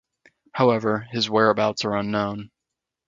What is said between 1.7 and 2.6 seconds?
are unknown.